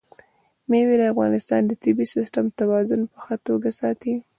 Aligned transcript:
مېوې 0.69 0.95
د 0.99 1.03
افغانستان 1.13 1.61
د 1.65 1.71
طبعي 1.83 2.05
سیسټم 2.15 2.45
توازن 2.59 3.01
په 3.11 3.17
ښه 3.23 3.35
توګه 3.47 3.69
ساتي. 3.79 4.13